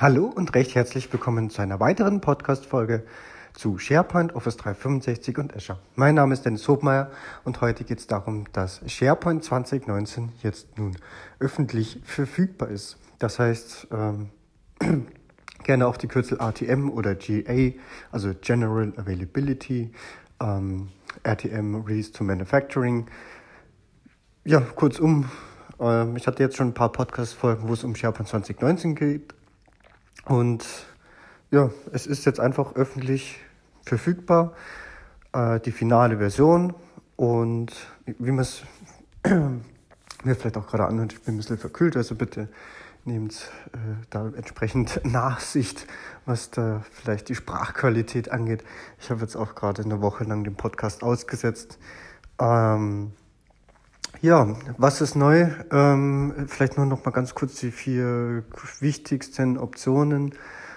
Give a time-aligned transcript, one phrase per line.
[0.00, 3.04] Hallo und recht herzlich willkommen zu einer weiteren Podcast-Folge
[3.52, 5.78] zu SharePoint, Office 365 und Azure.
[5.94, 7.10] Mein Name ist Dennis Hobmeier
[7.44, 10.96] und heute geht es darum, dass SharePoint 2019 jetzt nun
[11.38, 12.96] öffentlich verfügbar ist.
[13.18, 14.30] Das heißt, ähm,
[15.64, 17.78] gerne auch die Kürzel RTM oder GA,
[18.10, 19.92] also General Availability,
[20.40, 20.88] ähm,
[21.24, 23.06] RTM Release to Manufacturing.
[24.44, 25.28] Ja, kurzum,
[25.78, 29.34] äh, ich hatte jetzt schon ein paar Podcast-Folgen, wo es um SharePoint 2019 geht
[30.24, 30.64] und
[31.50, 33.38] ja, es ist jetzt einfach öffentlich
[33.82, 34.52] verfügbar,
[35.32, 36.74] äh, die finale Version.
[37.16, 37.72] Und
[38.06, 38.62] wie man es
[39.26, 42.48] mir vielleicht auch gerade anhört, ich bin ein bisschen verkühlt, also bitte
[43.04, 43.78] nehmt äh,
[44.10, 45.86] da entsprechend Nachsicht,
[46.26, 48.62] was da vielleicht die Sprachqualität angeht.
[49.00, 51.78] Ich habe jetzt auch gerade eine Woche lang den Podcast ausgesetzt.
[52.38, 53.12] Ähm,
[54.22, 55.48] ja, was ist neu?
[55.72, 58.44] Ähm, vielleicht nur noch mal ganz kurz die vier
[58.80, 60.34] wichtigsten Optionen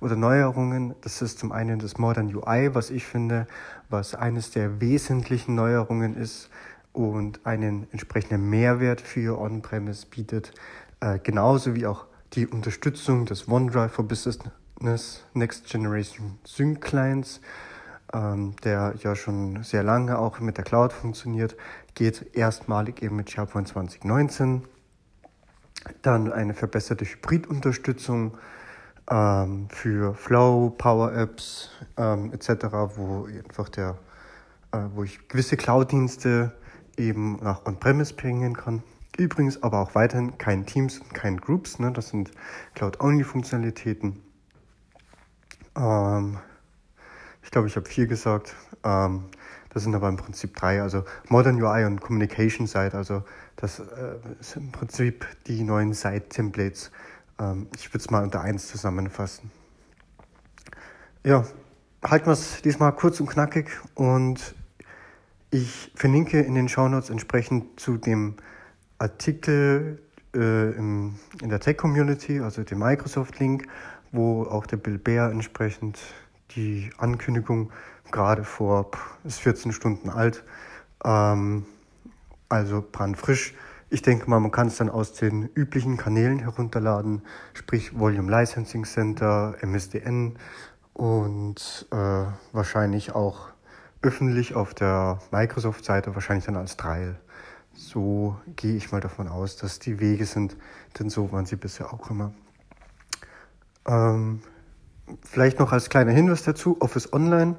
[0.00, 0.94] oder Neuerungen.
[1.00, 3.46] Das ist zum einen das Modern UI, was ich finde,
[3.90, 6.48] was eines der wesentlichen Neuerungen ist
[6.92, 10.52] und einen entsprechenden Mehrwert für On-Premise bietet.
[11.00, 17.40] Äh, genauso wie auch die Unterstützung des OneDrive for Business Next Generation Sync Clients
[18.14, 21.56] ähm, der ja schon sehr lange auch mit der Cloud funktioniert,
[21.94, 24.62] geht erstmalig eben mit SharePoint 2019.
[26.02, 28.38] Dann eine verbesserte Hybridunterstützung
[29.10, 33.98] ähm, für Flow, Power Apps ähm, etc., wo einfach der,
[34.72, 36.52] äh, wo ich gewisse Cloud-Dienste
[36.96, 38.82] eben nach On-Premise bringen kann.
[39.16, 41.92] Übrigens aber auch weiterhin kein Teams und kein Groups, ne?
[41.92, 42.30] das sind
[42.74, 44.22] Cloud-Only-Funktionalitäten.
[45.76, 46.38] Ähm,
[47.44, 48.54] ich glaube, ich habe vier gesagt.
[48.82, 49.26] Ähm,
[49.70, 50.80] das sind aber im Prinzip drei.
[50.82, 52.96] Also Modern UI und Communication Site.
[52.96, 53.22] Also
[53.56, 53.84] das äh,
[54.40, 56.90] sind im Prinzip die neuen Site-Templates.
[57.38, 59.50] Ähm, ich würde es mal unter eins zusammenfassen.
[61.24, 61.44] Ja,
[62.02, 64.54] halten wir es diesmal kurz und knackig und
[65.50, 68.34] ich verlinke in den Shownotes entsprechend zu dem
[68.98, 70.02] Artikel
[70.34, 73.66] äh, im, in der Tech-Community, also dem Microsoft-Link,
[74.12, 75.98] wo auch der Bill Bear entsprechend
[76.56, 77.70] die Ankündigung
[78.10, 78.90] gerade vor,
[79.24, 80.44] ist 14 Stunden alt,
[81.04, 81.66] ähm,
[82.48, 83.54] also brandfrisch.
[83.90, 87.22] Ich denke mal, man kann es dann aus den üblichen Kanälen herunterladen,
[87.52, 90.36] sprich Volume Licensing Center, MSDN
[90.94, 93.50] und äh, wahrscheinlich auch
[94.02, 97.18] öffentlich auf der Microsoft-Seite, wahrscheinlich dann als Trial.
[97.72, 100.56] So gehe ich mal davon aus, dass die Wege sind,
[100.98, 102.32] denn so waren sie bisher auch immer.
[103.86, 104.40] Ähm,
[105.22, 107.56] Vielleicht noch als kleiner Hinweis dazu, Office Online.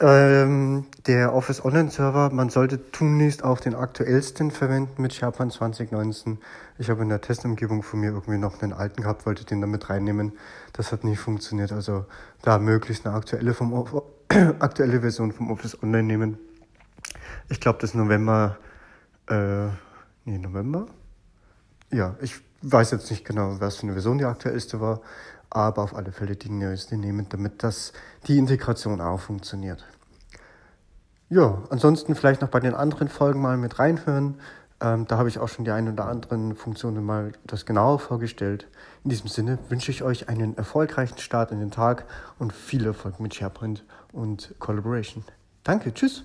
[0.00, 6.38] Ähm, der Office Online Server, man sollte tunlichst auch den aktuellsten verwenden mit SharePoint 2019.
[6.78, 9.90] Ich habe in der Testumgebung von mir irgendwie noch einen alten gehabt, wollte den damit
[9.90, 10.32] reinnehmen.
[10.72, 11.70] Das hat nicht funktioniert.
[11.70, 12.06] Also
[12.42, 13.72] da möglichst eine aktuelle, vom,
[14.58, 16.38] aktuelle Version vom Office Online nehmen.
[17.48, 18.58] Ich glaube, das November,
[19.28, 19.66] äh,
[20.24, 20.86] nee, November?
[21.92, 25.00] Ja, ich weiß jetzt nicht genau, was für eine Version die aktuellste war,
[25.50, 27.92] aber auf alle Fälle die neueste nehmen, damit das,
[28.26, 29.84] die Integration auch funktioniert.
[31.28, 34.38] Ja, ansonsten vielleicht noch bei den anderen Folgen mal mit reinhören.
[34.80, 38.66] Ähm, da habe ich auch schon die ein oder anderen Funktionen mal das genauer vorgestellt.
[39.04, 42.04] In diesem Sinne wünsche ich euch einen erfolgreichen Start in den Tag
[42.38, 45.24] und viel Erfolg mit SharePoint und Collaboration.
[45.64, 46.24] Danke, tschüss.